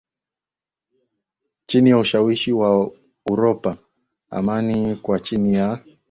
chini 1.67 1.89
ya 1.89 1.97
ushawishi 1.97 2.51
wa 2.51 2.91
Uropa 3.29 3.77
Anaamini 4.29 4.95
kuwa 4.95 5.19
chini 5.19 5.53
ya 5.53 5.79